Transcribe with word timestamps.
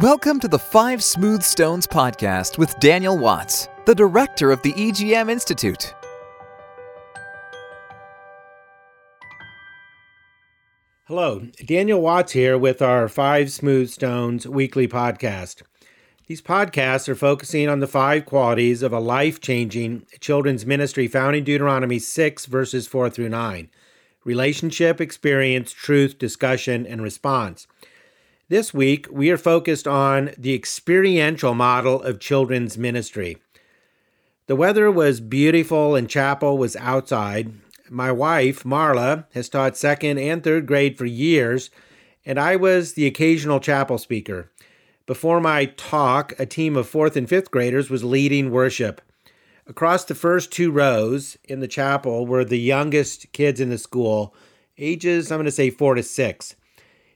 Welcome 0.00 0.38
to 0.40 0.48
the 0.48 0.60
Five 0.60 1.02
Smooth 1.02 1.42
Stones 1.42 1.84
podcast 1.84 2.56
with 2.56 2.78
Daniel 2.78 3.18
Watts, 3.18 3.66
the 3.84 3.96
director 3.96 4.52
of 4.52 4.62
the 4.62 4.72
EGM 4.74 5.28
Institute. 5.28 5.92
Hello, 11.08 11.48
Daniel 11.66 12.00
Watts 12.00 12.30
here 12.30 12.56
with 12.56 12.80
our 12.80 13.08
Five 13.08 13.50
Smooth 13.50 13.90
Stones 13.90 14.46
weekly 14.46 14.86
podcast. 14.86 15.62
These 16.28 16.42
podcasts 16.42 17.08
are 17.08 17.16
focusing 17.16 17.68
on 17.68 17.80
the 17.80 17.88
five 17.88 18.24
qualities 18.24 18.82
of 18.84 18.92
a 18.92 19.00
life 19.00 19.40
changing 19.40 20.06
children's 20.20 20.64
ministry 20.64 21.08
found 21.08 21.34
in 21.34 21.42
Deuteronomy 21.42 21.98
6, 21.98 22.46
verses 22.46 22.86
4 22.86 23.10
through 23.10 23.30
9 23.30 23.68
relationship, 24.24 25.00
experience, 25.00 25.72
truth, 25.72 26.18
discussion, 26.18 26.86
and 26.86 27.02
response. 27.02 27.66
This 28.50 28.72
week, 28.72 29.06
we 29.10 29.30
are 29.30 29.36
focused 29.36 29.86
on 29.86 30.30
the 30.38 30.54
experiential 30.54 31.52
model 31.52 32.02
of 32.02 32.18
children's 32.18 32.78
ministry. 32.78 33.36
The 34.46 34.56
weather 34.56 34.90
was 34.90 35.20
beautiful 35.20 35.94
and 35.94 36.08
chapel 36.08 36.56
was 36.56 36.74
outside. 36.76 37.52
My 37.90 38.10
wife, 38.10 38.64
Marla, 38.64 39.26
has 39.34 39.50
taught 39.50 39.76
second 39.76 40.16
and 40.16 40.42
third 40.42 40.64
grade 40.64 40.96
for 40.96 41.04
years, 41.04 41.68
and 42.24 42.40
I 42.40 42.56
was 42.56 42.94
the 42.94 43.06
occasional 43.06 43.60
chapel 43.60 43.98
speaker. 43.98 44.50
Before 45.04 45.42
my 45.42 45.66
talk, 45.66 46.32
a 46.38 46.46
team 46.46 46.74
of 46.74 46.88
fourth 46.88 47.18
and 47.18 47.28
fifth 47.28 47.50
graders 47.50 47.90
was 47.90 48.02
leading 48.02 48.50
worship. 48.50 49.02
Across 49.66 50.06
the 50.06 50.14
first 50.14 50.50
two 50.50 50.70
rows 50.70 51.36
in 51.44 51.60
the 51.60 51.68
chapel 51.68 52.26
were 52.26 52.46
the 52.46 52.58
youngest 52.58 53.30
kids 53.34 53.60
in 53.60 53.68
the 53.68 53.76
school, 53.76 54.34
ages, 54.78 55.30
I'm 55.30 55.36
going 55.36 55.44
to 55.44 55.50
say 55.50 55.68
four 55.68 55.94
to 55.96 56.02
six. 56.02 56.56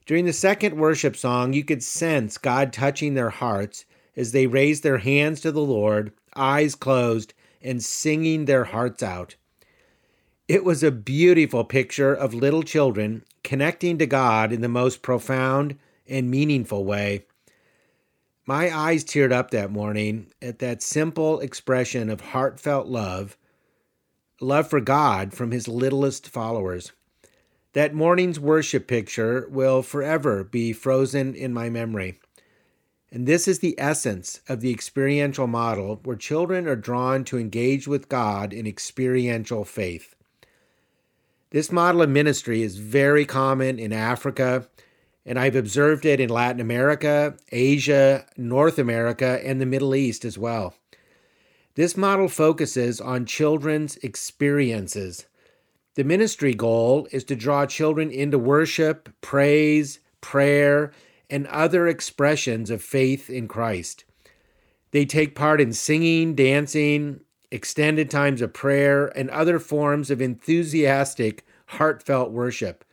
During 0.06 0.24
the 0.24 0.32
second 0.32 0.76
worship 0.76 1.16
song, 1.16 1.52
you 1.52 1.64
could 1.64 1.82
sense 1.82 2.38
God 2.38 2.72
touching 2.72 3.14
their 3.14 3.30
hearts 3.30 3.84
as 4.16 4.32
they 4.32 4.46
raised 4.46 4.82
their 4.82 4.98
hands 4.98 5.40
to 5.40 5.52
the 5.52 5.60
Lord, 5.60 6.12
eyes 6.34 6.74
closed, 6.74 7.34
and 7.62 7.82
singing 7.82 8.44
their 8.44 8.64
hearts 8.64 9.02
out. 9.02 9.36
It 10.48 10.64
was 10.64 10.82
a 10.82 10.90
beautiful 10.90 11.64
picture 11.64 12.12
of 12.12 12.34
little 12.34 12.62
children 12.62 13.24
connecting 13.44 13.98
to 13.98 14.06
God 14.06 14.52
in 14.52 14.60
the 14.60 14.68
most 14.68 15.02
profound 15.02 15.78
and 16.08 16.30
meaningful 16.30 16.84
way. 16.84 17.24
My 18.44 18.76
eyes 18.76 19.04
teared 19.04 19.32
up 19.32 19.52
that 19.52 19.70
morning 19.70 20.32
at 20.42 20.58
that 20.58 20.82
simple 20.82 21.38
expression 21.38 22.10
of 22.10 22.20
heartfelt 22.20 22.88
love, 22.88 23.36
love 24.40 24.68
for 24.68 24.80
God 24.80 25.32
from 25.32 25.52
his 25.52 25.68
littlest 25.68 26.28
followers. 26.28 26.90
That 27.74 27.94
morning's 27.94 28.38
worship 28.38 28.86
picture 28.86 29.48
will 29.50 29.82
forever 29.82 30.44
be 30.44 30.74
frozen 30.74 31.34
in 31.34 31.54
my 31.54 31.70
memory. 31.70 32.20
And 33.10 33.26
this 33.26 33.48
is 33.48 33.58
the 33.58 33.74
essence 33.78 34.40
of 34.48 34.60
the 34.60 34.70
experiential 34.70 35.46
model 35.46 36.00
where 36.04 36.16
children 36.16 36.66
are 36.66 36.76
drawn 36.76 37.24
to 37.24 37.38
engage 37.38 37.88
with 37.88 38.08
God 38.08 38.52
in 38.52 38.66
experiential 38.66 39.64
faith. 39.64 40.14
This 41.50 41.72
model 41.72 42.02
of 42.02 42.10
ministry 42.10 42.62
is 42.62 42.76
very 42.76 43.26
common 43.26 43.78
in 43.78 43.92
Africa, 43.92 44.68
and 45.24 45.38
I've 45.38 45.56
observed 45.56 46.04
it 46.06 46.20
in 46.20 46.30
Latin 46.30 46.60
America, 46.60 47.36
Asia, 47.50 48.26
North 48.36 48.78
America, 48.78 49.40
and 49.44 49.60
the 49.60 49.66
Middle 49.66 49.94
East 49.94 50.24
as 50.24 50.38
well. 50.38 50.74
This 51.74 51.96
model 51.96 52.28
focuses 52.28 53.00
on 53.00 53.24
children's 53.24 53.96
experiences 53.96 55.26
the 55.94 56.04
ministry 56.04 56.54
goal 56.54 57.06
is 57.12 57.24
to 57.24 57.36
draw 57.36 57.66
children 57.66 58.10
into 58.10 58.38
worship, 58.38 59.10
praise, 59.20 60.00
prayer, 60.20 60.92
and 61.28 61.46
other 61.48 61.86
expressions 61.86 62.70
of 62.70 62.82
faith 62.82 63.28
in 63.28 63.46
Christ. 63.46 64.04
They 64.90 65.04
take 65.04 65.34
part 65.34 65.60
in 65.60 65.72
singing, 65.72 66.34
dancing, 66.34 67.20
extended 67.50 68.10
times 68.10 68.40
of 68.40 68.54
prayer, 68.54 69.06
and 69.16 69.28
other 69.30 69.58
forms 69.58 70.10
of 70.10 70.22
enthusiastic, 70.22 71.44
heartfelt 71.66 72.30
worship. 72.30 72.84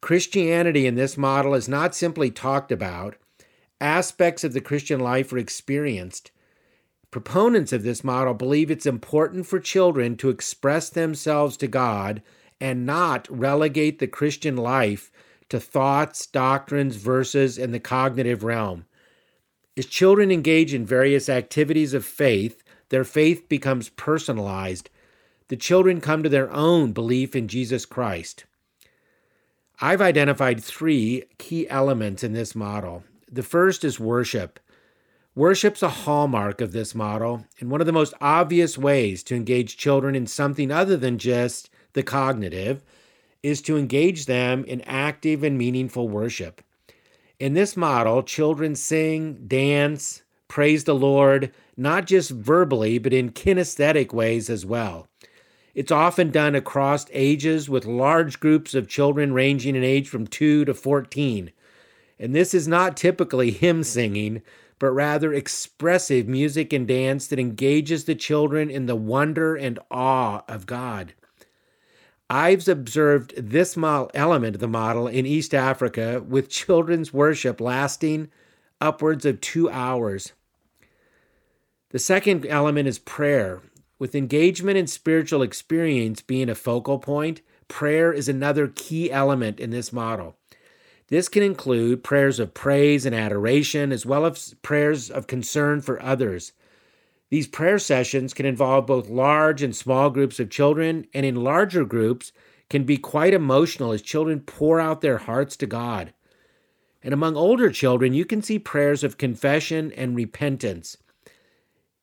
Christianity 0.00 0.86
in 0.86 0.94
this 0.94 1.18
model 1.18 1.54
is 1.54 1.68
not 1.68 1.94
simply 1.94 2.30
talked 2.30 2.72
about, 2.72 3.16
aspects 3.80 4.44
of 4.44 4.54
the 4.54 4.60
Christian 4.62 5.00
life 5.00 5.32
are 5.32 5.38
experienced. 5.38 6.30
Proponents 7.10 7.72
of 7.72 7.82
this 7.82 8.04
model 8.04 8.34
believe 8.34 8.70
it's 8.70 8.86
important 8.86 9.46
for 9.46 9.58
children 9.58 10.16
to 10.16 10.28
express 10.28 10.88
themselves 10.88 11.56
to 11.58 11.66
God 11.66 12.22
and 12.60 12.84
not 12.84 13.26
relegate 13.30 13.98
the 13.98 14.06
Christian 14.06 14.56
life 14.56 15.10
to 15.48 15.58
thoughts, 15.58 16.26
doctrines, 16.26 16.96
verses, 16.96 17.58
and 17.58 17.74
the 17.74 17.80
cognitive 17.80 18.44
realm. 18.44 18.86
As 19.76 19.86
children 19.86 20.30
engage 20.30 20.74
in 20.74 20.84
various 20.84 21.28
activities 21.28 21.94
of 21.94 22.04
faith, 22.04 22.62
their 22.90 23.04
faith 23.04 23.48
becomes 23.48 23.88
personalized. 23.88 24.90
The 25.48 25.56
children 25.56 26.00
come 26.00 26.22
to 26.22 26.28
their 26.28 26.52
own 26.52 26.92
belief 26.92 27.34
in 27.34 27.48
Jesus 27.48 27.86
Christ. 27.86 28.44
I've 29.80 30.02
identified 30.02 30.62
three 30.62 31.24
key 31.38 31.68
elements 31.68 32.22
in 32.22 32.34
this 32.34 32.54
model. 32.54 33.04
The 33.32 33.42
first 33.42 33.84
is 33.84 33.98
worship. 33.98 34.60
Worship's 35.34 35.82
a 35.82 35.88
hallmark 35.88 36.60
of 36.60 36.72
this 36.72 36.94
model, 36.94 37.46
and 37.60 37.70
one 37.70 37.80
of 37.80 37.86
the 37.86 37.92
most 37.92 38.12
obvious 38.20 38.76
ways 38.76 39.22
to 39.22 39.36
engage 39.36 39.76
children 39.76 40.14
in 40.14 40.26
something 40.26 40.70
other 40.70 40.96
than 40.96 41.16
just 41.16 41.70
the 41.92 42.02
cognitive 42.02 42.82
is 43.42 43.62
to 43.62 43.76
engage 43.76 44.26
them 44.26 44.64
in 44.64 44.80
active 44.82 45.42
and 45.42 45.56
meaningful 45.56 46.08
worship. 46.08 46.62
In 47.38 47.54
this 47.54 47.76
model, 47.76 48.22
children 48.22 48.74
sing, 48.74 49.44
dance, 49.46 50.22
praise 50.48 50.84
the 50.84 50.94
Lord, 50.94 51.52
not 51.76 52.06
just 52.06 52.30
verbally, 52.30 52.98
but 52.98 53.14
in 53.14 53.30
kinesthetic 53.30 54.12
ways 54.12 54.50
as 54.50 54.66
well. 54.66 55.08
It's 55.74 55.92
often 55.92 56.30
done 56.30 56.54
across 56.54 57.06
ages 57.12 57.70
with 57.70 57.86
large 57.86 58.40
groups 58.40 58.74
of 58.74 58.88
children 58.88 59.32
ranging 59.32 59.76
in 59.76 59.84
age 59.84 60.08
from 60.08 60.26
2 60.26 60.64
to 60.66 60.74
14. 60.74 61.52
And 62.18 62.34
this 62.34 62.52
is 62.52 62.68
not 62.68 62.96
typically 62.96 63.52
hymn 63.52 63.84
singing, 63.84 64.42
but 64.78 64.90
rather 64.90 65.32
expressive 65.32 66.26
music 66.26 66.72
and 66.72 66.86
dance 66.86 67.26
that 67.28 67.38
engages 67.38 68.04
the 68.04 68.14
children 68.14 68.68
in 68.68 68.86
the 68.86 68.96
wonder 68.96 69.54
and 69.54 69.78
awe 69.90 70.42
of 70.48 70.66
God. 70.66 71.14
I've 72.32 72.68
observed 72.68 73.34
this 73.36 73.76
model, 73.76 74.08
element 74.14 74.54
of 74.54 74.60
the 74.60 74.68
model 74.68 75.08
in 75.08 75.26
East 75.26 75.52
Africa 75.52 76.24
with 76.26 76.48
children's 76.48 77.12
worship 77.12 77.60
lasting 77.60 78.28
upwards 78.80 79.26
of 79.26 79.40
two 79.40 79.68
hours. 79.68 80.32
The 81.88 81.98
second 81.98 82.46
element 82.46 82.86
is 82.86 83.00
prayer. 83.00 83.62
With 83.98 84.14
engagement 84.14 84.78
and 84.78 84.88
spiritual 84.88 85.42
experience 85.42 86.22
being 86.22 86.48
a 86.48 86.54
focal 86.54 87.00
point, 87.00 87.40
prayer 87.66 88.12
is 88.12 88.28
another 88.28 88.68
key 88.68 89.10
element 89.10 89.58
in 89.58 89.70
this 89.70 89.92
model. 89.92 90.36
This 91.08 91.28
can 91.28 91.42
include 91.42 92.04
prayers 92.04 92.38
of 92.38 92.54
praise 92.54 93.04
and 93.04 93.14
adoration, 93.14 93.90
as 93.90 94.06
well 94.06 94.24
as 94.24 94.54
prayers 94.62 95.10
of 95.10 95.26
concern 95.26 95.80
for 95.80 96.00
others. 96.00 96.52
These 97.30 97.46
prayer 97.46 97.78
sessions 97.78 98.34
can 98.34 98.44
involve 98.44 98.86
both 98.86 99.08
large 99.08 99.62
and 99.62 99.74
small 99.74 100.10
groups 100.10 100.40
of 100.40 100.50
children, 100.50 101.06
and 101.14 101.24
in 101.24 101.36
larger 101.36 101.84
groups, 101.84 102.32
can 102.68 102.84
be 102.84 102.96
quite 102.96 103.34
emotional 103.34 103.92
as 103.92 104.02
children 104.02 104.40
pour 104.40 104.80
out 104.80 105.00
their 105.00 105.18
hearts 105.18 105.56
to 105.56 105.66
God. 105.66 106.12
And 107.02 107.14
among 107.14 107.36
older 107.36 107.70
children, 107.70 108.12
you 108.12 108.24
can 108.24 108.42
see 108.42 108.58
prayers 108.58 109.02
of 109.02 109.18
confession 109.18 109.92
and 109.92 110.14
repentance. 110.14 110.96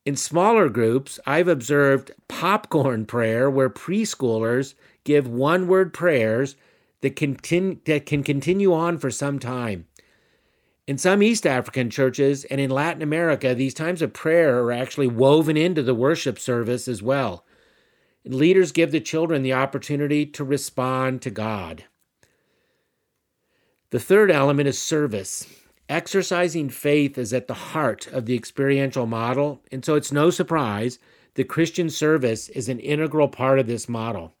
In 0.04 0.16
smaller 0.16 0.68
groups, 0.68 1.20
I've 1.26 1.48
observed 1.48 2.12
popcorn 2.28 3.06
prayer 3.06 3.50
where 3.50 3.70
preschoolers 3.70 4.74
give 5.04 5.28
one 5.28 5.68
word 5.68 5.92
prayers 5.92 6.56
that, 7.02 7.16
can 7.16 7.36
continue 7.36 8.72
on 8.72 8.98
for 8.98 9.10
some 9.10 9.38
time. 9.38 9.86
In 10.88 10.96
some 10.96 11.22
East 11.22 11.46
African 11.46 11.90
churches 11.90 12.46
and 12.46 12.62
in 12.62 12.70
Latin 12.70 13.02
America, 13.02 13.54
these 13.54 13.74
times 13.74 14.00
of 14.00 14.14
prayer 14.14 14.62
are 14.62 14.72
actually 14.72 15.06
woven 15.06 15.54
into 15.54 15.82
the 15.82 15.94
worship 15.94 16.38
service 16.38 16.88
as 16.88 17.02
well. 17.02 17.44
Leaders 18.24 18.72
give 18.72 18.90
the 18.90 18.98
children 18.98 19.42
the 19.42 19.52
opportunity 19.52 20.24
to 20.24 20.42
respond 20.42 21.20
to 21.20 21.30
God. 21.30 21.84
The 23.90 24.00
third 24.00 24.30
element 24.30 24.66
is 24.66 24.78
service. 24.78 25.46
Exercising 25.90 26.70
faith 26.70 27.18
is 27.18 27.34
at 27.34 27.48
the 27.48 27.54
heart 27.54 28.06
of 28.06 28.24
the 28.24 28.34
experiential 28.34 29.04
model, 29.04 29.60
and 29.70 29.84
so 29.84 29.94
it's 29.94 30.10
no 30.10 30.30
surprise 30.30 30.98
that 31.34 31.48
Christian 31.48 31.90
service 31.90 32.48
is 32.48 32.70
an 32.70 32.80
integral 32.80 33.28
part 33.28 33.58
of 33.58 33.66
this 33.66 33.90
model. 33.90 34.32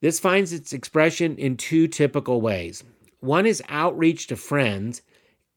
This 0.00 0.20
finds 0.20 0.52
its 0.52 0.72
expression 0.72 1.36
in 1.36 1.56
two 1.56 1.88
typical 1.88 2.40
ways. 2.40 2.84
One 3.18 3.46
is 3.46 3.64
outreach 3.68 4.28
to 4.28 4.36
friends 4.36 5.02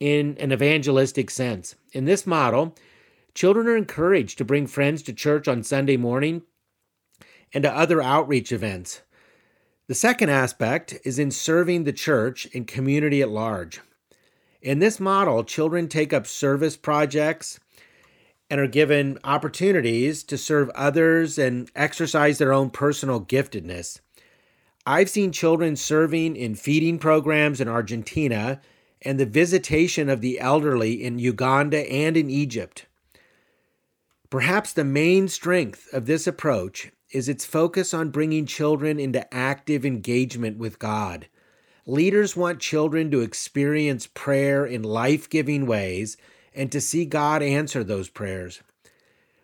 in 0.04 0.36
an 0.38 0.52
evangelistic 0.52 1.30
sense. 1.30 1.76
In 1.94 2.04
this 2.04 2.28
model, 2.28 2.76
children 3.34 3.68
are 3.68 3.78
encouraged 3.78 4.38
to 4.38 4.44
bring 4.44 4.68
friends 4.68 5.02
to 5.04 5.14
church 5.14 5.48
on 5.48 5.64
Sunday 5.64 5.96
morning 5.96 6.42
and 7.54 7.64
to 7.64 7.72
other 7.72 8.02
outreach 8.02 8.52
events. 8.52 9.02
The 9.88 9.96
second 9.96 10.30
aspect 10.30 11.00
is 11.06 11.20
in 11.20 11.32
serving 11.32 11.86
the 11.86 11.94
church 11.94 12.50
and 12.54 12.68
community 12.68 13.22
at 13.22 13.30
large. 13.30 13.80
In 14.62 14.80
this 14.80 15.00
model, 15.00 15.46
children 15.46 15.88
take 15.88 16.12
up 16.12 16.28
service 16.28 16.76
projects 16.76 17.62
and 18.50 18.60
are 18.60 18.68
given 18.68 19.20
opportunities 19.24 20.22
to 20.26 20.38
serve 20.38 20.70
others 20.72 21.38
and 21.38 21.72
exercise 21.78 22.40
their 22.40 22.52
own 22.52 22.72
personal 22.72 23.22
giftedness. 23.22 24.02
I've 24.86 25.10
seen 25.10 25.32
children 25.32 25.78
serving 25.78 26.36
in 26.36 26.56
feeding 26.56 27.00
programs 27.00 27.62
in 27.62 27.70
Argentina 27.70 28.60
and 29.06 29.20
the 29.20 29.26
visitation 29.26 30.10
of 30.10 30.22
the 30.22 30.40
elderly 30.40 31.04
in 31.04 31.20
Uganda 31.20 31.90
and 31.92 32.16
in 32.16 32.30
Egypt. 32.30 32.86
Perhaps 34.30 34.74
the 34.74 34.84
main 34.84 35.28
strength 35.28 35.88
of 35.94 36.06
this 36.06 36.26
approach 36.26 36.92
is 37.12 37.30
its 37.30 37.46
focus 37.46 37.94
on 37.94 38.10
bringing 38.10 38.46
children 38.46 39.00
into 39.00 39.32
active 39.34 39.86
engagement 39.86 40.58
with 40.58 40.80
God. 40.80 41.28
Leaders 41.86 42.36
want 42.36 42.60
children 42.60 43.12
to 43.12 43.22
experience 43.22 44.08
prayer 44.08 44.66
in 44.66 44.82
life 44.82 45.30
giving 45.30 45.66
ways 45.66 46.18
and 46.56 46.72
to 46.72 46.82
see 46.82 47.06
God 47.06 47.44
answer 47.44 47.84
those 47.84 48.10
prayers. 48.10 48.62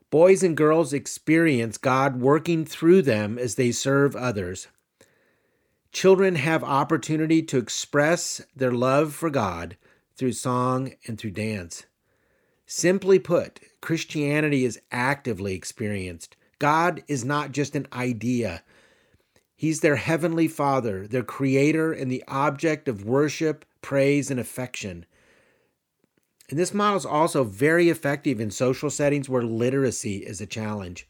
Boys 0.09 0.41
and 0.41 0.57
girls 0.57 0.91
experience 0.91 1.77
God 1.77 2.19
working 2.19 2.65
through 2.65 3.03
them 3.03 3.37
as 3.37 3.55
they 3.55 3.71
serve 3.71 4.15
others. 4.15 4.67
Children 5.91 6.35
have 6.35 6.63
opportunity 6.63 7.41
to 7.43 7.57
express 7.57 8.41
their 8.55 8.71
love 8.71 9.13
for 9.13 9.29
God 9.29 9.75
through 10.15 10.33
song 10.33 10.93
and 11.07 11.17
through 11.17 11.31
dance. 11.31 11.85
Simply 12.65 13.17
put, 13.17 13.59
Christianity 13.81 14.65
is 14.65 14.79
actively 14.91 15.55
experienced. 15.55 16.35
God 16.59 17.03
is 17.07 17.25
not 17.25 17.51
just 17.51 17.75
an 17.75 17.87
idea. 17.91 18.63
He's 19.55 19.79
their 19.79 19.95
heavenly 19.95 20.47
Father, 20.47 21.07
their 21.07 21.23
creator, 21.23 21.91
and 21.91 22.11
the 22.11 22.23
object 22.27 22.87
of 22.87 23.05
worship, 23.05 23.65
praise, 23.81 24.29
and 24.29 24.39
affection. 24.39 25.05
And 26.49 26.59
this 26.59 26.73
model 26.73 26.97
is 26.97 27.05
also 27.05 27.43
very 27.43 27.89
effective 27.89 28.39
in 28.39 28.51
social 28.51 28.89
settings 28.89 29.29
where 29.29 29.43
literacy 29.43 30.17
is 30.17 30.39
a 30.39 30.45
challenge. 30.45 31.07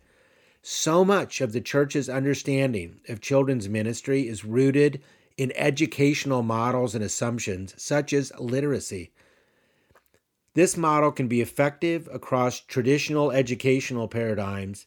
So 0.62 1.06
much 1.06 1.42
of 1.42 1.54
the 1.54 1.62
church's 1.62 2.10
understanding 2.10 3.00
of 3.08 3.22
children's 3.22 3.70
ministry 3.70 4.28
is 4.28 4.44
rooted 4.44 5.02
in 5.38 5.54
educational 5.56 6.44
models 6.44 6.96
and 6.96 7.04
assumptions, 7.04 7.74
such 7.78 8.12
as 8.12 8.34
literacy. 8.38 9.12
This 10.56 10.76
model 10.76 11.12
can 11.12 11.30
be 11.30 11.40
effective 11.40 12.10
across 12.12 12.60
traditional 12.60 13.32
educational 13.32 14.10
paradigms. 14.10 14.86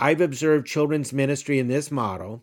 I've 0.00 0.22
observed 0.22 0.66
children's 0.66 1.12
ministry 1.12 1.58
in 1.58 1.68
this 1.68 1.90
model 1.90 2.42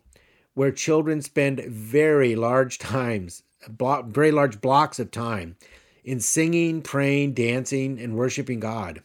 where 0.54 0.70
children 0.70 1.22
spend 1.22 1.60
very 1.60 2.36
large 2.36 2.78
times, 2.78 3.42
very 3.68 4.30
large 4.30 4.60
blocks 4.60 5.00
of 5.00 5.10
time 5.10 5.56
in 6.04 6.20
singing, 6.20 6.80
praying, 6.82 7.34
dancing, 7.34 7.98
and 7.98 8.16
worshiping 8.16 8.60
God. 8.60 9.02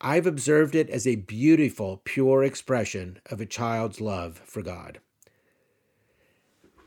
I've 0.00 0.26
observed 0.26 0.74
it 0.74 0.88
as 0.88 1.06
a 1.06 1.16
beautiful, 1.16 2.00
pure 2.04 2.42
expression 2.42 3.18
of 3.26 3.40
a 3.40 3.46
child's 3.46 4.00
love 4.00 4.40
for 4.46 4.62
God. 4.62 4.98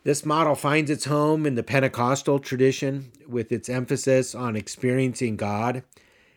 This 0.04 0.25
model 0.25 0.56
finds 0.56 0.89
its 0.89 1.06
home 1.06 1.45
in 1.45 1.56
the 1.56 1.63
Pentecostal 1.63 2.39
tradition 2.39 3.12
with 3.27 3.51
its 3.51 3.69
emphasis 3.69 4.33
on 4.33 4.56
experiencing 4.56 5.38
God. 5.38 5.83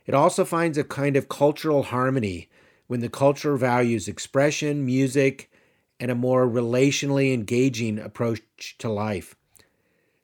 It 0.04 0.14
also 0.14 0.44
finds 0.44 0.76
a 0.76 0.84
kind 0.84 1.16
of 1.16 1.28
cultural 1.28 1.84
harmony 1.84 2.48
when 2.86 3.00
the 3.00 3.08
culture 3.08 3.56
values 3.56 4.06
expression, 4.06 4.84
music, 4.84 5.50
and 5.98 6.10
a 6.10 6.14
more 6.14 6.46
relationally 6.46 7.32
engaging 7.32 7.98
approach 7.98 8.76
to 8.78 8.88
life. 8.88 9.34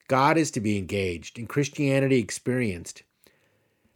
God 0.07 0.37
is 0.37 0.51
to 0.53 0.61
be 0.61 0.77
engaged 0.77 1.39
and 1.39 1.49
Christianity 1.49 2.19
experienced. 2.19 3.03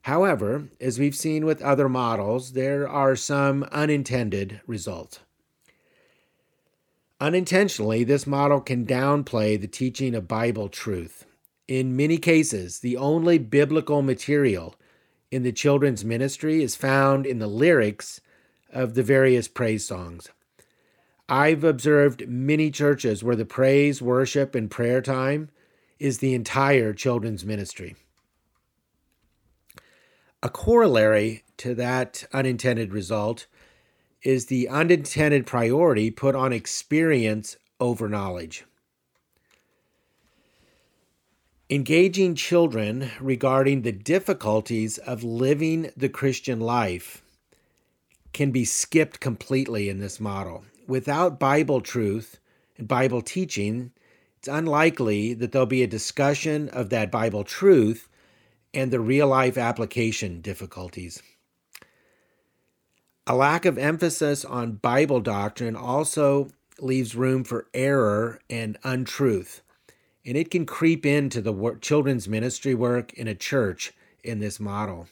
However, 0.06 0.68
as 0.80 1.00
we've 1.00 1.16
seen 1.16 1.44
with 1.44 1.60
other 1.60 1.88
models, 1.88 2.52
there 2.52 2.88
are 2.88 3.16
some 3.16 3.64
unintended 3.72 4.60
results. 4.64 5.18
Unintentionally, 7.20 8.04
this 8.04 8.24
model 8.24 8.60
can 8.60 8.86
downplay 8.86 9.60
the 9.60 9.66
teaching 9.66 10.14
of 10.14 10.28
Bible 10.28 10.68
truth. 10.68 11.26
In 11.66 11.96
many 11.96 12.18
cases, 12.18 12.78
the 12.78 12.96
only 12.96 13.36
biblical 13.38 14.00
material 14.00 14.76
in 15.32 15.42
the 15.42 15.50
children's 15.50 16.04
ministry 16.04 16.62
is 16.62 16.76
found 16.76 17.26
in 17.26 17.40
the 17.40 17.48
lyrics 17.48 18.20
of 18.72 18.94
the 18.94 19.02
various 19.02 19.48
praise 19.48 19.84
songs. 19.84 20.28
I've 21.28 21.64
observed 21.64 22.28
many 22.28 22.70
churches 22.70 23.24
where 23.24 23.34
the 23.34 23.44
praise, 23.44 24.00
worship, 24.00 24.54
and 24.54 24.70
prayer 24.70 25.02
time 25.02 25.48
is 25.98 26.18
the 26.18 26.32
entire 26.32 26.92
children's 26.92 27.44
ministry. 27.44 27.96
A 30.42 30.48
corollary 30.48 31.44
to 31.56 31.74
that 31.74 32.24
unintended 32.32 32.92
result 32.92 33.46
is 34.22 34.46
the 34.46 34.68
unintended 34.68 35.46
priority 35.46 36.10
put 36.10 36.34
on 36.34 36.52
experience 36.52 37.56
over 37.80 38.08
knowledge. 38.08 38.64
Engaging 41.68 42.34
children 42.34 43.10
regarding 43.20 43.82
the 43.82 43.92
difficulties 43.92 44.98
of 44.98 45.24
living 45.24 45.90
the 45.96 46.08
Christian 46.08 46.60
life 46.60 47.22
can 48.32 48.50
be 48.50 48.64
skipped 48.64 49.18
completely 49.18 49.88
in 49.88 49.98
this 49.98 50.20
model. 50.20 50.64
Without 50.86 51.40
Bible 51.40 51.80
truth 51.80 52.38
and 52.76 52.86
Bible 52.86 53.22
teaching, 53.22 53.90
it's 54.38 54.46
unlikely 54.46 55.34
that 55.34 55.50
there'll 55.50 55.66
be 55.66 55.82
a 55.82 55.88
discussion 55.88 56.68
of 56.68 56.90
that 56.90 57.10
Bible 57.10 57.42
truth 57.42 58.08
and 58.76 58.90
the 58.90 59.00
real 59.00 59.26
life 59.26 59.56
application 59.56 60.42
difficulties. 60.42 61.22
A 63.26 63.34
lack 63.34 63.64
of 63.64 63.78
emphasis 63.78 64.44
on 64.44 64.72
Bible 64.74 65.20
doctrine 65.20 65.74
also 65.74 66.50
leaves 66.78 67.16
room 67.16 67.42
for 67.42 67.68
error 67.72 68.38
and 68.50 68.76
untruth, 68.84 69.62
and 70.26 70.36
it 70.36 70.50
can 70.50 70.66
creep 70.66 71.06
into 71.06 71.40
the 71.40 71.54
work, 71.54 71.80
children's 71.80 72.28
ministry 72.28 72.74
work 72.74 73.14
in 73.14 73.26
a 73.26 73.34
church 73.34 73.94
in 74.22 74.40
this 74.40 74.60
model. 74.60 75.08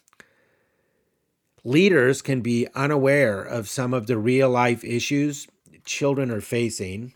Leaders 1.64 2.20
can 2.20 2.42
be 2.42 2.68
unaware 2.74 3.42
of 3.42 3.70
some 3.70 3.94
of 3.94 4.06
the 4.06 4.18
real 4.18 4.50
life 4.50 4.84
issues 4.84 5.48
children 5.84 6.30
are 6.30 6.40
facing 6.40 7.14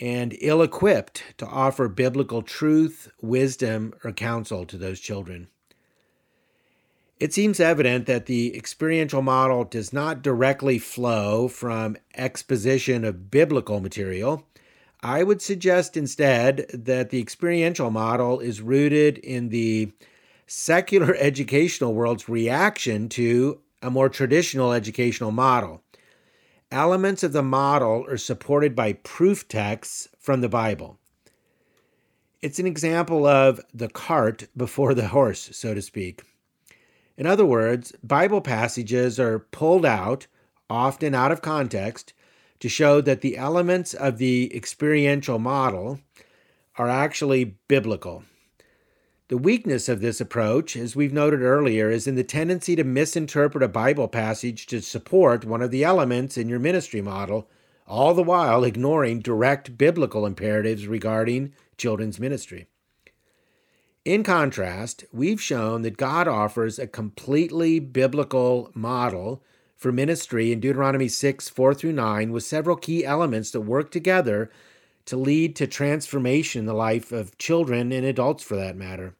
and 0.00 0.36
ill 0.40 0.62
equipped 0.62 1.22
to 1.36 1.46
offer 1.46 1.86
biblical 1.86 2.42
truth, 2.42 3.12
wisdom, 3.20 3.92
or 4.02 4.12
counsel 4.12 4.64
to 4.64 4.78
those 4.78 4.98
children. 4.98 5.48
It 7.20 7.34
seems 7.34 7.60
evident 7.60 8.06
that 8.06 8.24
the 8.24 8.56
experiential 8.56 9.20
model 9.20 9.64
does 9.64 9.92
not 9.92 10.22
directly 10.22 10.78
flow 10.78 11.48
from 11.48 11.98
exposition 12.14 13.04
of 13.04 13.30
biblical 13.30 13.80
material. 13.80 14.46
I 15.02 15.22
would 15.22 15.42
suggest 15.42 15.98
instead 15.98 16.66
that 16.72 17.10
the 17.10 17.20
experiential 17.20 17.90
model 17.90 18.40
is 18.40 18.62
rooted 18.62 19.18
in 19.18 19.50
the 19.50 19.92
secular 20.46 21.14
educational 21.18 21.92
world's 21.92 22.26
reaction 22.26 23.10
to 23.10 23.60
a 23.82 23.90
more 23.90 24.08
traditional 24.08 24.72
educational 24.72 25.30
model. 25.30 25.82
Elements 26.72 27.24
of 27.24 27.32
the 27.32 27.42
model 27.42 28.06
are 28.08 28.16
supported 28.16 28.76
by 28.76 28.92
proof 28.92 29.48
texts 29.48 30.08
from 30.20 30.40
the 30.40 30.48
Bible. 30.48 31.00
It's 32.42 32.60
an 32.60 32.66
example 32.66 33.26
of 33.26 33.60
the 33.74 33.88
cart 33.88 34.46
before 34.56 34.94
the 34.94 35.08
horse, 35.08 35.50
so 35.52 35.74
to 35.74 35.82
speak. 35.82 36.22
In 37.16 37.26
other 37.26 37.44
words, 37.44 37.92
Bible 38.04 38.40
passages 38.40 39.18
are 39.18 39.40
pulled 39.40 39.84
out, 39.84 40.28
often 40.70 41.12
out 41.12 41.32
of 41.32 41.42
context, 41.42 42.12
to 42.60 42.68
show 42.68 43.00
that 43.00 43.20
the 43.20 43.36
elements 43.36 43.92
of 43.92 44.18
the 44.18 44.54
experiential 44.54 45.40
model 45.40 45.98
are 46.76 46.88
actually 46.88 47.56
biblical. 47.66 48.22
The 49.30 49.38
weakness 49.38 49.88
of 49.88 50.00
this 50.00 50.20
approach, 50.20 50.76
as 50.76 50.96
we've 50.96 51.12
noted 51.12 51.40
earlier, 51.40 51.88
is 51.88 52.08
in 52.08 52.16
the 52.16 52.24
tendency 52.24 52.74
to 52.74 52.82
misinterpret 52.82 53.62
a 53.62 53.68
Bible 53.68 54.08
passage 54.08 54.66
to 54.66 54.82
support 54.82 55.44
one 55.44 55.62
of 55.62 55.70
the 55.70 55.84
elements 55.84 56.36
in 56.36 56.48
your 56.48 56.58
ministry 56.58 57.00
model, 57.00 57.48
all 57.86 58.12
the 58.12 58.24
while 58.24 58.64
ignoring 58.64 59.20
direct 59.20 59.78
biblical 59.78 60.26
imperatives 60.26 60.88
regarding 60.88 61.52
children's 61.76 62.18
ministry. 62.18 62.66
In 64.04 64.24
contrast, 64.24 65.04
we've 65.12 65.40
shown 65.40 65.82
that 65.82 65.96
God 65.96 66.26
offers 66.26 66.80
a 66.80 66.88
completely 66.88 67.78
biblical 67.78 68.72
model 68.74 69.44
for 69.76 69.92
ministry 69.92 70.50
in 70.50 70.58
Deuteronomy 70.58 71.06
6 71.06 71.48
4 71.48 71.72
through 71.72 71.92
9, 71.92 72.32
with 72.32 72.42
several 72.42 72.74
key 72.74 73.04
elements 73.04 73.52
that 73.52 73.60
work 73.60 73.92
together 73.92 74.50
to 75.04 75.16
lead 75.16 75.54
to 75.54 75.68
transformation 75.68 76.58
in 76.58 76.66
the 76.66 76.74
life 76.74 77.12
of 77.12 77.38
children 77.38 77.92
and 77.92 78.04
adults 78.04 78.42
for 78.42 78.56
that 78.56 78.76
matter. 78.76 79.14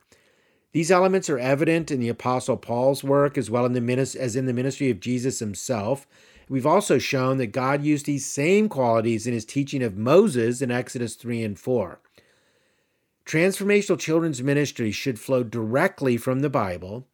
These 0.72 0.90
elements 0.90 1.28
are 1.28 1.38
evident 1.38 1.90
in 1.90 1.98
the 1.98 2.08
Apostle 2.08 2.56
Paul's 2.56 3.02
work 3.02 3.36
as 3.36 3.50
well 3.50 3.66
in 3.66 3.72
the 3.72 4.00
as 4.00 4.36
in 4.36 4.46
the 4.46 4.52
ministry 4.52 4.90
of 4.90 5.00
Jesus 5.00 5.40
himself. 5.40 6.06
We've 6.48 6.66
also 6.66 6.98
shown 6.98 7.38
that 7.38 7.48
God 7.48 7.82
used 7.82 8.06
these 8.06 8.26
same 8.26 8.68
qualities 8.68 9.26
in 9.26 9.32
his 9.32 9.44
teaching 9.44 9.82
of 9.82 9.96
Moses 9.96 10.62
in 10.62 10.70
Exodus 10.70 11.14
3 11.14 11.42
and 11.42 11.58
4. 11.58 12.00
Transformational 13.24 13.98
children's 13.98 14.42
ministry 14.42 14.90
should 14.90 15.20
flow 15.20 15.44
directly 15.44 16.16
from 16.16 16.40
the 16.40 16.50
Bible, 16.50 17.06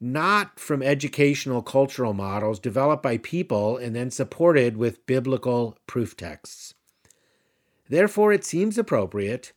not 0.00 0.58
from 0.58 0.82
educational 0.82 1.60
cultural 1.60 2.14
models 2.14 2.58
developed 2.58 3.02
by 3.02 3.18
people 3.18 3.76
and 3.76 3.94
then 3.94 4.10
supported 4.10 4.78
with 4.78 5.04
biblical 5.06 5.76
proof 5.86 6.16
texts. 6.16 6.74
Therefore, 7.90 8.32
it 8.32 8.44
seems 8.44 8.78
appropriate 8.78 9.52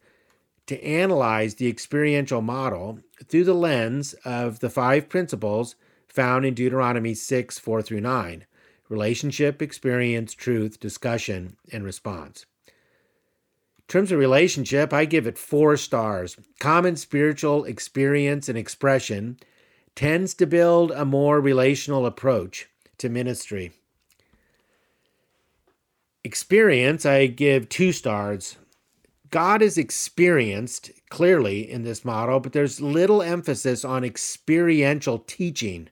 to 0.67 0.81
analyze 0.83 1.55
the 1.55 1.67
experiential 1.67 2.41
model 2.41 2.99
through 3.25 3.43
the 3.43 3.53
lens 3.53 4.13
of 4.25 4.59
the 4.59 4.69
five 4.69 5.09
principles 5.09 5.75
found 6.07 6.45
in 6.45 6.53
Deuteronomy 6.53 7.13
6 7.13 7.59
4 7.59 7.81
through 7.81 8.01
9 8.01 8.45
relationship, 8.89 9.61
experience, 9.61 10.33
truth, 10.33 10.79
discussion, 10.79 11.57
and 11.71 11.83
response. 11.83 12.45
In 12.67 13.87
terms 13.87 14.11
of 14.11 14.19
relationship, 14.19 14.93
I 14.93 15.05
give 15.05 15.25
it 15.25 15.37
four 15.37 15.77
stars. 15.77 16.37
Common 16.59 16.95
spiritual 16.95 17.65
experience 17.65 18.49
and 18.49 18.57
expression 18.57 19.37
tends 19.95 20.33
to 20.35 20.47
build 20.47 20.91
a 20.91 21.05
more 21.05 21.39
relational 21.39 22.05
approach 22.05 22.69
to 22.99 23.09
ministry. 23.09 23.71
Experience, 26.23 27.05
I 27.05 27.27
give 27.27 27.69
two 27.69 27.91
stars. 27.91 28.57
God 29.33 29.63
is 29.63 29.79
experienced 29.79 30.91
clearly 31.09 31.67
in 31.67 31.81
this 31.81 32.05
model, 32.05 32.39
but 32.39 32.53
there's 32.53 32.79
little 32.79 33.23
emphasis 33.23 33.83
on 33.83 34.03
experiential 34.03 35.17
teaching. 35.17 35.89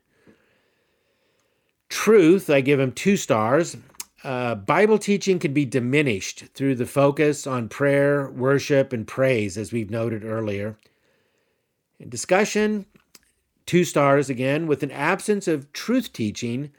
Truth, 1.88 2.48
I 2.48 2.60
give 2.60 2.78
him 2.78 2.92
two 2.92 3.16
stars. 3.16 3.76
Uh, 4.22 4.54
Bible 4.54 4.96
teaching 4.96 5.40
can 5.40 5.52
be 5.52 5.64
diminished 5.64 6.44
through 6.54 6.76
the 6.76 6.86
focus 6.86 7.44
on 7.44 7.68
prayer, 7.68 8.30
worship, 8.30 8.92
and 8.92 9.08
praise, 9.08 9.58
as 9.58 9.72
we've 9.72 9.90
noted 9.90 10.24
earlier. 10.24 10.76
In 11.98 12.08
discussion, 12.10 12.86
two 13.66 13.82
stars 13.82 14.30
again, 14.30 14.68
with 14.68 14.84
an 14.84 14.92
absence 14.92 15.48
of 15.48 15.72
truth 15.72 16.12
teaching, 16.12 16.70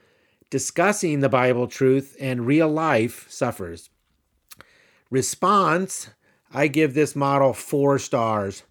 discussing 0.50 1.20
the 1.20 1.28
Bible 1.28 1.68
truth 1.68 2.16
and 2.22 2.48
real 2.48 2.70
life 2.70 3.30
suffers. 3.30 3.90
Response, 5.10 6.10
I 6.54 6.68
give 6.68 6.94
this 6.94 7.16
model 7.16 7.54
four 7.54 7.98
stars. 7.98 8.64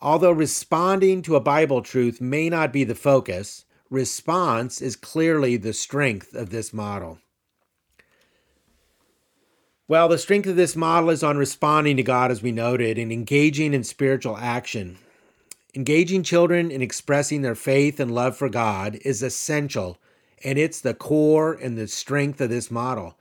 Although 0.00 0.30
responding 0.30 1.22
to 1.22 1.34
a 1.34 1.40
Bible 1.40 1.82
truth 1.82 2.20
may 2.20 2.48
not 2.48 2.72
be 2.72 2.84
the 2.84 2.94
focus, 2.94 3.64
response 3.90 4.80
is 4.80 4.94
clearly 4.94 5.56
the 5.56 5.72
strength 5.72 6.34
of 6.34 6.50
this 6.50 6.72
model. 6.72 7.18
Well, 9.88 10.08
the 10.08 10.18
strength 10.18 10.46
of 10.46 10.54
this 10.54 10.76
model 10.76 11.10
is 11.10 11.24
on 11.24 11.38
responding 11.38 11.96
to 11.96 12.02
God, 12.02 12.30
as 12.30 12.42
we 12.42 12.52
noted, 12.52 12.98
and 12.98 13.10
engaging 13.10 13.74
in 13.74 13.82
spiritual 13.82 14.36
action. 14.36 14.98
Engaging 15.74 16.22
children 16.22 16.70
in 16.70 16.82
expressing 16.82 17.42
their 17.42 17.54
faith 17.54 17.98
and 17.98 18.14
love 18.14 18.36
for 18.36 18.48
God 18.48 18.98
is 19.04 19.22
essential, 19.22 19.98
and 20.44 20.58
it's 20.58 20.80
the 20.80 20.94
core 20.94 21.54
and 21.54 21.76
the 21.76 21.88
strength 21.88 22.40
of 22.40 22.50
this 22.50 22.70
model. 22.70 23.17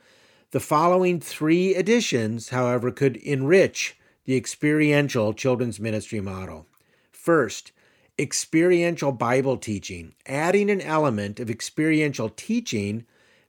The 0.52 0.60
following 0.62 1.20
three 1.20 1.76
additions, 1.76 2.50
however, 2.50 2.90
could 2.90 3.18
enrich 3.18 3.98
the 4.24 4.38
experiential 4.38 5.34
children's 5.34 5.78
ministry 5.78 6.22
model. 6.22 6.68
First, 7.12 7.74
experiential 8.18 9.12
Bible 9.12 9.58
teaching, 9.58 10.16
adding 10.26 10.70
an 10.70 10.80
element 10.80 11.42
of 11.42 11.50
experiential 11.50 12.30
teaching 12.30 13.06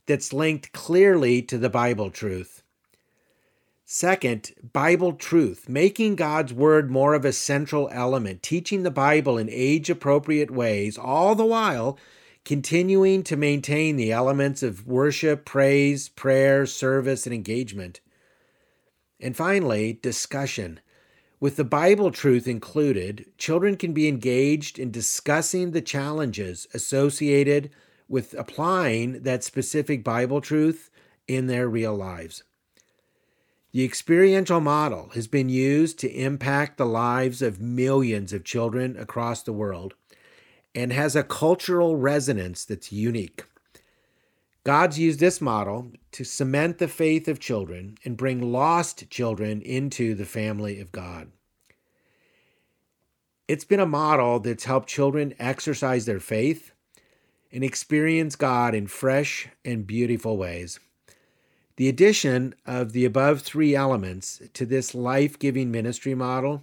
that's 0.07 0.33
linked 0.33 0.73
clearly 0.73 1.41
to 1.43 1.57
the 1.57 1.71
Bible 1.71 2.11
truth. 2.11 2.65
Second, 3.85 4.53
Bible 4.73 5.13
truth, 5.13 5.69
making 5.69 6.17
God's 6.17 6.53
Word 6.53 6.91
more 6.91 7.15
of 7.15 7.25
a 7.25 7.33
central 7.33 7.89
element, 7.93 8.43
teaching 8.43 8.83
the 8.83 8.91
Bible 8.91 9.39
in 9.39 9.49
age 9.49 9.89
appropriate 9.89 10.51
ways, 10.51 10.99
all 10.99 11.37
the 11.37 11.47
while 11.47 11.97
continuing 12.49 13.23
to 13.23 13.37
maintain 13.37 13.97
the 13.97 14.11
elements 14.11 14.63
of 14.63 14.87
worship, 14.87 15.45
praise, 15.45 16.09
prayer, 16.09 16.65
service, 16.65 17.27
and 17.27 17.35
engagement. 17.35 18.01
And 19.21 19.37
finally, 19.37 19.99
discussion. 20.01 20.81
With 21.41 21.57
the 21.57 21.65
Bible 21.65 22.11
truth 22.11 22.49
included, 22.49 23.27
children 23.37 23.77
can 23.77 23.93
be 23.93 24.09
engaged 24.09 24.79
in 24.79 24.91
discussing 24.91 25.73
the 25.73 25.83
challenges 25.83 26.67
associated 26.73 27.69
with 28.09 28.33
applying 28.33 29.25
that 29.25 29.45
specific 29.45 30.03
Bible 30.03 30.41
truth 30.41 30.89
in 31.27 31.49
their 31.49 31.69
real 31.69 31.95
lives. 31.95 32.45
The 33.73 33.85
experiential 33.85 34.61
model 34.61 35.11
has 35.11 35.27
been 35.27 35.51
used 35.51 35.99
to 35.99 36.11
impact 36.11 36.79
the 36.79 36.87
lives 36.87 37.43
of 37.43 37.61
millions 37.61 38.33
of 38.33 38.43
children 38.43 38.97
across 38.97 39.43
the 39.43 39.53
world 39.53 39.97
and 40.79 40.93
has 40.93 41.17
a 41.17 41.25
cultural 41.25 41.97
resonance 41.97 42.65
that's 42.65 42.93
unique. 42.93 43.45
God's 44.63 44.97
used 44.97 45.19
this 45.19 45.41
model 45.41 45.91
to 46.13 46.23
cement 46.23 46.79
the 46.79 46.87
faith 46.87 47.27
of 47.27 47.41
children 47.41 47.97
and 48.05 48.17
bring 48.17 48.53
lost 48.53 49.11
children 49.11 49.61
into 49.63 50.15
the 50.15 50.25
family 50.25 50.79
of 50.79 50.93
God. 50.93 51.33
It's 53.49 53.65
been 53.65 53.81
a 53.81 53.87
model 53.87 54.39
that's 54.39 54.67
helped 54.67 54.89
children 54.89 55.35
exercise 55.41 56.07
their 56.07 56.21
faith 56.21 56.71
and 57.51 57.65
experience 57.65 58.37
God 58.37 58.73
in 58.73 58.87
fresh 58.87 59.49
and 59.65 59.85
beautiful 59.85 60.37
ways. 60.37 60.79
The 61.75 61.89
addition 61.89 62.55
of 62.65 62.93
the 62.93 63.05
above 63.05 63.41
three 63.43 63.75
elements 63.75 64.43
to 64.55 64.65
this 64.65 64.95
life 64.95 65.41
giving 65.41 65.73
ministry 65.73 66.15
model 66.15 66.63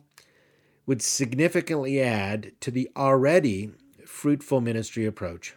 would 0.85 1.01
significantly 1.01 1.99
add 1.99 2.53
to 2.61 2.71
the 2.71 2.89
already 2.95 3.71
fruitful 4.07 4.61
ministry 4.61 5.05
approach. 5.05 5.55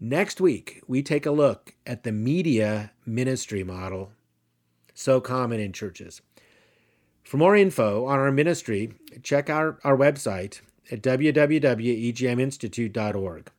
Next 0.00 0.40
week, 0.40 0.80
we 0.86 1.02
take 1.02 1.26
a 1.26 1.30
look 1.30 1.74
at 1.86 2.02
the 2.02 2.10
media 2.12 2.92
ministry 3.06 3.64
model, 3.64 4.12
so 4.92 5.20
common 5.20 5.60
in 5.60 5.72
churches. 5.72 6.20
For 7.22 7.36
more 7.38 7.56
info 7.56 8.04
on 8.06 8.18
our 8.18 8.32
ministry, 8.32 8.92
check 9.22 9.48
out 9.48 9.78
our 9.82 9.96
website 9.96 10.60
at 10.90 11.00
www.egminstitute.org. 11.02 13.50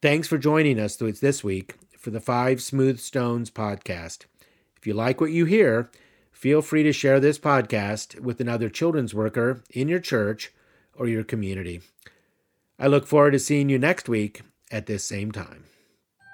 Thanks 0.00 0.28
for 0.28 0.38
joining 0.38 0.80
us 0.80 0.96
this 0.96 1.44
week 1.44 1.74
for 1.98 2.08
the 2.10 2.20
Five 2.20 2.62
Smooth 2.62 3.00
Stones 3.00 3.50
podcast. 3.50 4.24
If 4.76 4.86
you 4.86 4.94
like 4.94 5.20
what 5.20 5.32
you 5.32 5.44
hear, 5.44 5.90
feel 6.30 6.62
free 6.62 6.84
to 6.84 6.92
share 6.92 7.18
this 7.18 7.38
podcast 7.38 8.20
with 8.20 8.40
another 8.40 8.68
children's 8.68 9.14
worker 9.14 9.64
in 9.70 9.88
your 9.88 10.00
church 10.00 10.52
or 10.94 11.08
your 11.08 11.24
community. 11.24 11.80
I 12.78 12.88
look 12.88 13.06
forward 13.06 13.32
to 13.32 13.38
seeing 13.38 13.68
you 13.68 13.78
next 13.78 14.08
week 14.08 14.40
at 14.70 14.86
this 14.86 15.04
same 15.04 15.32
time. 15.32 15.64